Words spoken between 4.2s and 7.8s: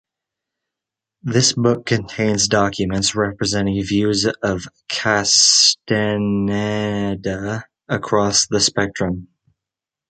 of Castaneda